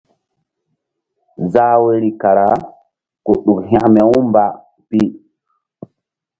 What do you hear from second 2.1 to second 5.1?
kara ku ɗuk hȩkme-umba pi.